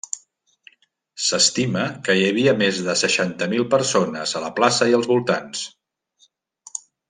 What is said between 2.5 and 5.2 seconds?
més de seixanta mil persones a la plaça i els